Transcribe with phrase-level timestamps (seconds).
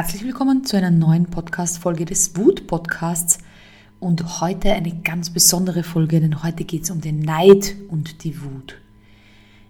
[0.00, 3.36] Herzlich willkommen zu einer neuen Podcast-Folge des Wut-Podcasts
[3.98, 8.40] und heute eine ganz besondere Folge, denn heute geht es um den Neid und die
[8.42, 8.76] Wut.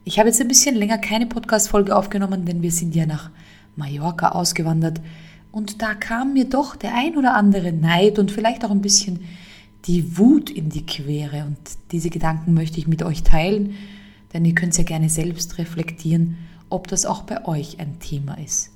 [0.05, 3.31] Ich habe jetzt ein bisschen länger keine Podcast-Folge aufgenommen, denn wir sind ja nach
[3.75, 5.01] Mallorca ausgewandert
[5.51, 9.19] und da kam mir doch der ein oder andere Neid und vielleicht auch ein bisschen
[9.87, 11.59] die Wut in die Quere und
[11.91, 13.75] diese Gedanken möchte ich mit euch teilen,
[14.33, 18.71] denn ihr könnt ja gerne selbst reflektieren, ob das auch bei euch ein Thema ist.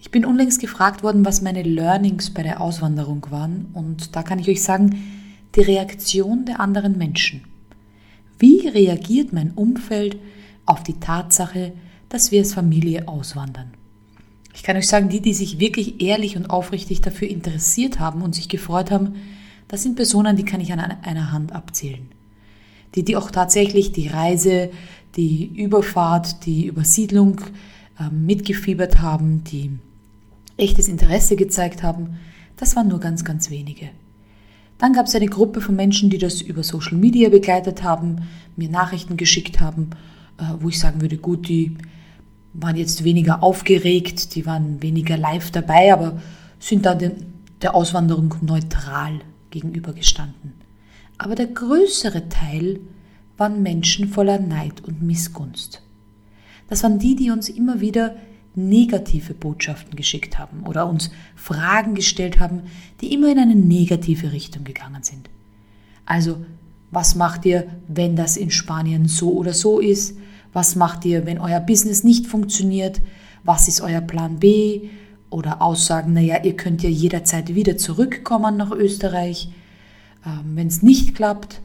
[0.00, 4.38] Ich bin unlängst gefragt worden, was meine Learnings bei der Auswanderung waren und da kann
[4.38, 4.96] ich euch sagen,
[5.54, 7.42] die Reaktion der anderen Menschen.
[8.38, 10.16] Wie reagiert mein Umfeld
[10.64, 11.72] auf die Tatsache,
[12.08, 13.72] dass wir als Familie auswandern?
[14.54, 18.34] Ich kann euch sagen, die, die sich wirklich ehrlich und aufrichtig dafür interessiert haben und
[18.34, 19.16] sich gefreut haben,
[19.68, 22.08] das sind Personen, die kann ich an einer Hand abzählen.
[22.94, 24.70] Die, die auch tatsächlich die Reise,
[25.16, 27.40] die Überfahrt, die Übersiedlung
[27.98, 29.78] äh, mitgefiebert haben, die
[30.60, 32.18] echtes Interesse gezeigt haben,
[32.56, 33.90] das waren nur ganz, ganz wenige.
[34.78, 38.70] Dann gab es eine Gruppe von Menschen, die das über Social Media begleitet haben, mir
[38.70, 39.90] Nachrichten geschickt haben,
[40.38, 41.76] äh, wo ich sagen würde, gut, die
[42.52, 46.20] waren jetzt weniger aufgeregt, die waren weniger live dabei, aber
[46.58, 50.54] sind da der Auswanderung neutral gegenübergestanden.
[51.18, 52.80] Aber der größere Teil
[53.36, 55.82] waren Menschen voller Neid und Missgunst.
[56.68, 58.16] Das waren die, die uns immer wieder
[58.54, 62.62] negative Botschaften geschickt haben oder uns Fragen gestellt haben,
[63.00, 65.30] die immer in eine negative Richtung gegangen sind.
[66.04, 66.44] Also,
[66.90, 70.16] was macht ihr, wenn das in Spanien so oder so ist?
[70.52, 73.00] Was macht ihr, wenn euer Business nicht funktioniert?
[73.44, 74.88] Was ist euer Plan B?
[75.30, 79.50] Oder Aussagen, naja, ihr könnt ja jederzeit wieder zurückkommen nach Österreich,
[80.26, 81.60] ähm, wenn es nicht klappt.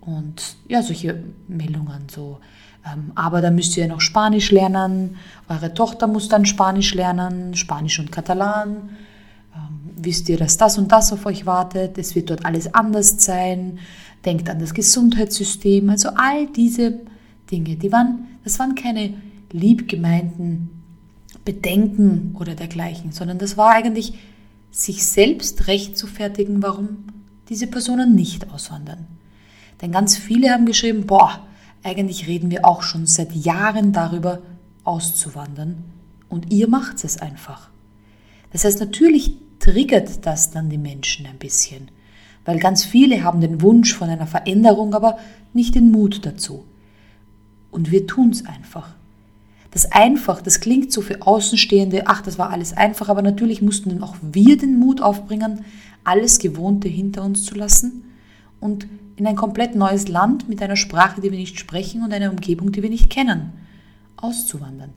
[0.00, 2.40] Und ja, solche Meldungen so.
[2.86, 5.16] Ähm, aber da müsst ihr noch Spanisch lernen.
[5.48, 8.90] Eure Tochter muss dann Spanisch lernen, Spanisch und Katalan.
[9.54, 11.96] Ähm, wisst ihr, dass das und das auf euch wartet?
[11.98, 13.78] Es wird dort alles anders sein.
[14.24, 15.88] Denkt an das Gesundheitssystem.
[15.90, 17.00] Also all diese
[17.50, 19.14] Dinge, die waren, das waren keine
[19.52, 20.70] liebgemeinten
[21.44, 24.14] Bedenken oder dergleichen, sondern das war eigentlich
[24.70, 27.04] sich selbst recht zu fertigen, warum
[27.48, 29.06] diese Personen nicht auswandern.
[29.80, 31.46] Denn ganz viele haben geschrieben, boah,
[31.84, 34.40] eigentlich reden wir auch schon seit Jahren darüber,
[34.84, 35.84] auszuwandern.
[36.28, 37.70] Und ihr macht es einfach.
[38.52, 41.88] Das heißt, natürlich triggert das dann die Menschen ein bisschen.
[42.44, 45.18] Weil ganz viele haben den Wunsch von einer Veränderung, aber
[45.52, 46.64] nicht den Mut dazu.
[47.70, 48.94] Und wir tun es einfach.
[49.70, 54.02] Das einfach, das klingt so für Außenstehende, ach, das war alles einfach, aber natürlich mussten
[54.02, 55.64] auch wir den Mut aufbringen,
[56.04, 58.04] alles Gewohnte hinter uns zu lassen
[58.64, 58.86] und
[59.16, 62.72] in ein komplett neues Land mit einer Sprache, die wir nicht sprechen und einer Umgebung,
[62.72, 63.52] die wir nicht kennen,
[64.16, 64.94] auszuwandern.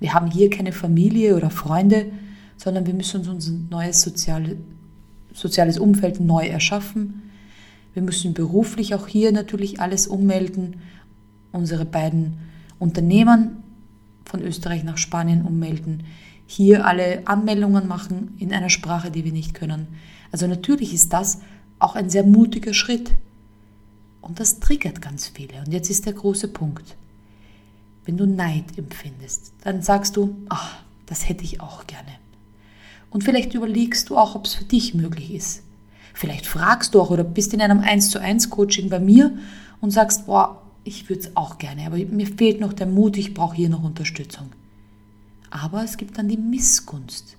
[0.00, 2.12] Wir haben hier keine Familie oder Freunde,
[2.58, 4.58] sondern wir müssen uns unser neues soziale,
[5.32, 7.22] soziales Umfeld neu erschaffen.
[7.94, 10.76] Wir müssen beruflich auch hier natürlich alles ummelden,
[11.52, 12.34] unsere beiden
[12.78, 13.62] Unternehmen
[14.26, 16.02] von Österreich nach Spanien ummelden,
[16.46, 19.88] hier alle Anmeldungen machen in einer Sprache, die wir nicht können.
[20.32, 21.40] Also natürlich ist das
[21.78, 23.12] auch ein sehr mutiger Schritt.
[24.20, 25.58] Und das triggert ganz viele.
[25.64, 26.96] Und jetzt ist der große Punkt.
[28.04, 30.76] Wenn du Neid empfindest, dann sagst du, ach,
[31.06, 32.12] das hätte ich auch gerne.
[33.10, 35.62] Und vielleicht überlegst du auch, ob es für dich möglich ist.
[36.12, 39.36] Vielleicht fragst du auch oder bist in einem 1 zu 1 Coaching bei mir
[39.80, 43.34] und sagst, boah, ich würde es auch gerne, aber mir fehlt noch der Mut, ich
[43.34, 44.50] brauche hier noch Unterstützung.
[45.50, 47.36] Aber es gibt dann die Missgunst.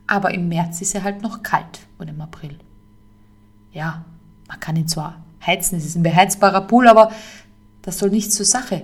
[0.08, 2.58] aber im März ist er halt noch kalt oder im April.
[3.72, 4.06] Ja,
[4.48, 7.12] man kann ihn zwar heizen, es ist ein beheizbarer Pool, aber
[7.82, 8.84] das soll nicht zur Sache.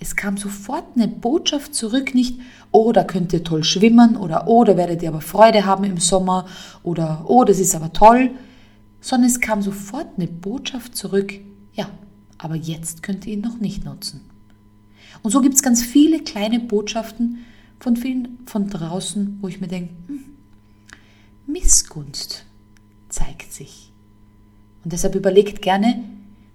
[0.00, 2.40] Es kam sofort eine Botschaft zurück, nicht,
[2.72, 5.98] oh, da könnt ihr toll schwimmen oder oh, da werdet ihr aber Freude haben im
[5.98, 6.46] Sommer
[6.82, 8.30] oder oh, das ist aber toll,
[9.00, 11.32] sondern es kam sofort eine Botschaft zurück,
[11.72, 11.88] ja,
[12.38, 14.33] aber jetzt könnt ihr ihn noch nicht nutzen.
[15.24, 17.46] Und so gibt es ganz viele kleine Botschaften
[17.80, 20.24] von vielen von draußen, wo ich mir denke, hm,
[21.46, 22.44] Missgunst
[23.08, 23.90] zeigt sich.
[24.84, 26.04] Und deshalb überlegt gerne,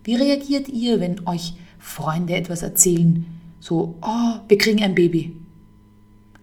[0.03, 3.25] wie reagiert ihr, wenn euch Freunde etwas erzählen?
[3.59, 5.35] So, oh, wir kriegen ein Baby.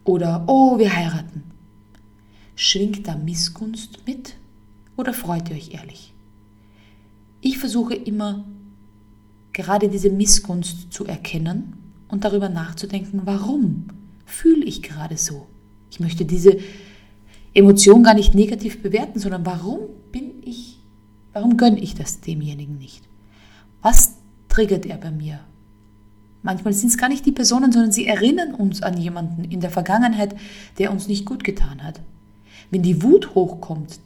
[0.03, 1.45] Oder, oh, wir heiraten.
[2.57, 4.35] Schwingt da Missgunst mit
[4.97, 6.13] oder freut ihr euch ehrlich?
[7.41, 8.45] Ich versuche immer,
[9.53, 13.87] gerade diese Missgunst zu erkennen und darüber nachzudenken, warum
[14.25, 15.47] fühle ich gerade so?
[15.91, 16.59] Ich möchte diese
[17.55, 19.81] Emotion gar nicht negativ bewerten, sondern warum
[20.13, 20.79] bin ich,
[21.33, 23.05] warum gönne ich das demjenigen nicht?
[23.83, 24.17] Was
[24.49, 25.41] triggert er bei mir?
[26.43, 29.71] Manchmal sind es gar nicht die Personen, sondern sie erinnern uns an jemanden in der
[29.71, 30.37] Vergangenheit,
[30.79, 32.01] der uns nicht gut getan hat.
[32.71, 33.99] Wenn die Wut hochkommt,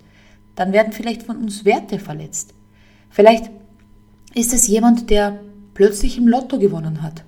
[0.55, 2.55] dann werden vielleicht von uns Werte verletzt.
[3.11, 3.51] Vielleicht
[4.35, 5.41] ist es jemand, der
[5.75, 7.25] plötzlich im Lotto gewonnen hat.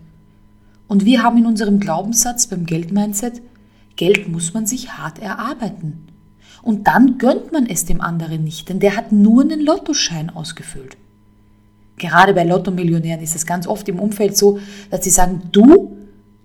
[0.93, 3.41] Und wir haben in unserem Glaubenssatz beim Geldmindset,
[3.97, 6.07] Geld muss man sich hart erarbeiten.
[6.61, 10.99] Und dann gönnt man es dem anderen nicht, denn der hat nur einen Lottoschein ausgefüllt.
[11.97, 14.59] Gerade bei Lotto-Millionären ist es ganz oft im Umfeld so,
[14.91, 15.97] dass sie sagen, du,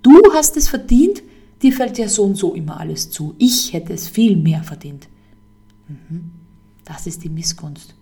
[0.01, 1.23] du hast es verdient,
[1.61, 3.35] dir fällt ja so und so immer alles zu.
[3.39, 5.09] Ich hätte es viel mehr verdient.
[5.89, 6.31] Mhm.
[6.85, 7.95] Das ist die Missgunst.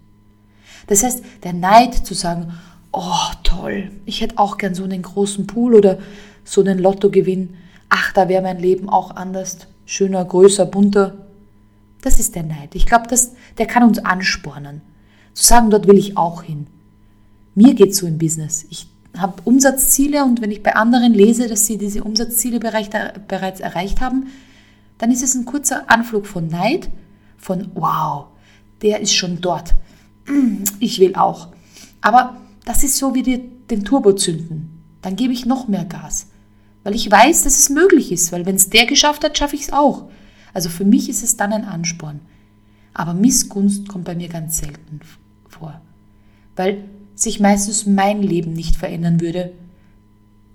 [0.86, 2.53] Das heißt, der Neid zu sagen,
[2.95, 6.00] oh toll, ich hätte auch gern so einen großen Pool oder
[6.44, 7.56] so einen Lottogewinn.
[7.89, 11.15] Ach, da wäre mein Leben auch anders, schöner, größer, bunter.
[12.01, 12.74] Das ist der Neid.
[12.74, 13.07] Ich glaube,
[13.57, 14.81] der kann uns anspornen.
[15.33, 16.68] Zu sagen, dort will ich auch hin.
[17.53, 18.65] Mir geht es so im Business.
[18.69, 18.88] Ich
[19.18, 24.27] habe Umsatzziele und wenn ich bei anderen lese, dass sie diese Umsatzziele bereits erreicht haben,
[24.97, 26.89] dann ist es ein kurzer Anflug von Neid,
[27.38, 28.27] von wow,
[28.81, 29.74] der ist schon dort.
[30.80, 31.50] Ich will auch.
[32.01, 34.84] Aber das ist so wie die, den Turbo zünden.
[35.02, 36.28] Dann gebe ich noch mehr Gas,
[36.84, 39.64] weil ich weiß, dass es möglich ist, weil wenn es der geschafft hat, schaffe ich
[39.64, 40.10] es auch.
[40.54, 42.22] Also für mich ist es dann ein Ansporn.
[42.94, 45.02] Aber Missgunst kommt bei mir ganz selten
[45.48, 45.80] vor,
[46.56, 49.52] weil sich meistens mein Leben nicht verändern würde,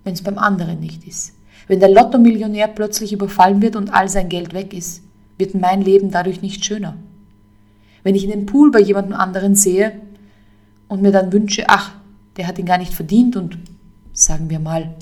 [0.05, 1.35] wenn es beim anderen nicht ist.
[1.69, 5.03] Wenn der Lotto-Millionär plötzlich überfallen wird und all sein Geld weg ist,
[5.39, 6.97] wird mein Leben dadurch nicht schöner.
[8.03, 9.93] Wenn ich in den Pool bei jemandem anderen sehe
[10.89, 11.93] und mir dann wünsche, ach,
[12.41, 13.59] der hat ihn gar nicht verdient und
[14.15, 14.95] sagen wir mal,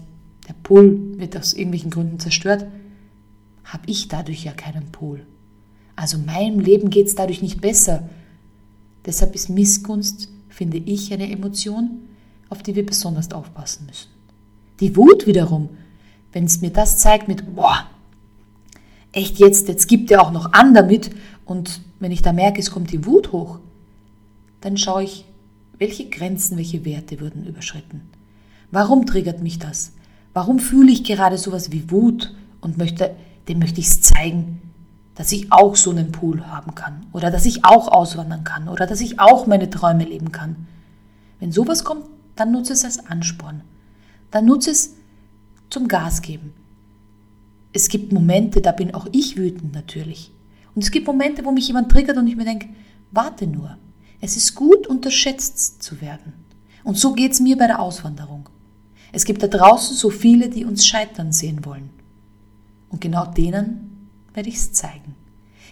[0.48, 2.66] der Pool wird aus irgendwelchen Gründen zerstört,
[3.62, 5.24] habe ich dadurch ja keinen Pool.
[5.94, 8.08] Also meinem Leben geht es dadurch nicht besser.
[9.06, 12.08] Deshalb ist Missgunst finde ich eine Emotion,
[12.48, 14.08] auf die wir besonders aufpassen müssen.
[14.80, 15.68] Die Wut wiederum,
[16.32, 17.86] wenn es mir das zeigt mit, boah,
[19.12, 21.10] echt jetzt, jetzt gibt er auch noch an damit
[21.44, 23.60] und wenn ich da merke, es kommt die Wut hoch,
[24.60, 25.24] dann schaue ich,
[25.78, 28.02] welche Grenzen, welche Werte wurden überschritten.
[28.70, 29.92] Warum triggert mich das?
[30.34, 33.14] Warum fühle ich gerade sowas wie Wut und möchte,
[33.48, 34.60] dem möchte ich es zeigen,
[35.14, 38.86] dass ich auch so einen Pool haben kann oder dass ich auch auswandern kann oder
[38.86, 40.66] dass ich auch meine Träume leben kann.
[41.40, 42.04] Wenn sowas kommt,
[42.36, 43.62] dann nutze es als Ansporn.
[44.30, 44.94] Dann nutze es
[45.70, 46.52] zum Gas geben.
[47.72, 50.30] Es gibt Momente, da bin auch ich wütend natürlich.
[50.74, 52.68] Und es gibt Momente, wo mich jemand triggert und ich mir denke,
[53.10, 53.76] warte nur.
[54.20, 56.32] Es ist gut, unterschätzt zu werden.
[56.84, 58.48] Und so geht es mir bei der Auswanderung.
[59.12, 61.90] Es gibt da draußen so viele, die uns scheitern sehen wollen.
[62.88, 65.14] Und genau denen werde ich es zeigen.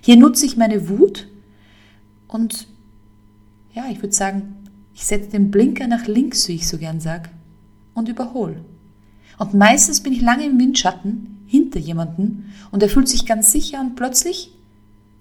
[0.01, 1.29] Hier nutze ich meine Wut
[2.29, 2.69] und
[3.75, 4.55] ja, ich würde sagen,
[4.95, 7.29] ich setze den Blinker nach links, wie ich so gern sage,
[7.95, 8.65] und überhole.
[9.39, 13.81] Und meistens bin ich lange im Windschatten hinter jemanden und er fühlt sich ganz sicher
[13.81, 14.53] und plötzlich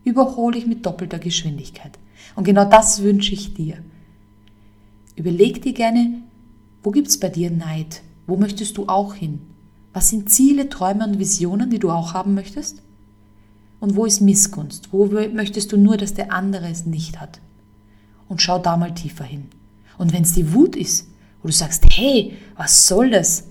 [0.04, 1.98] überhole ich mit doppelter Geschwindigkeit.
[2.36, 3.78] Und genau das wünsche ich dir.
[5.16, 6.22] Überleg dir gerne,
[6.84, 8.02] wo gibt es bei dir Neid?
[8.28, 9.42] Wo möchtest du auch hin?
[9.94, 12.82] Was sind Ziele, Träume und Visionen, die du auch haben möchtest?
[13.80, 14.92] Und wo ist Missgunst?
[14.92, 17.40] Wo möchtest du nur, dass der andere es nicht hat?
[18.28, 19.46] Und schau da mal tiefer hin.
[19.98, 21.08] Und wenn es die Wut ist,
[21.42, 23.46] wo du sagst, hey, was soll das?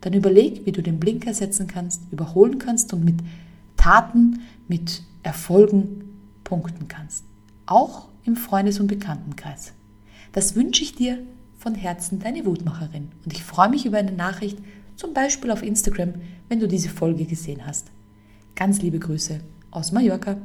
[0.00, 3.20] Dann überleg, wie du den Blinker setzen kannst, überholen kannst und mit
[3.76, 6.02] Taten, mit Erfolgen
[6.44, 7.24] punkten kannst.
[7.72, 9.72] Auch im Freundes- und Bekanntenkreis.
[10.32, 11.20] Das wünsche ich dir
[11.56, 13.08] von Herzen, deine Wutmacherin.
[13.24, 14.58] Und ich freue mich über eine Nachricht,
[14.94, 16.12] zum Beispiel auf Instagram,
[16.50, 17.86] wenn du diese Folge gesehen hast.
[18.56, 20.36] Ganz liebe Grüße aus Mallorca.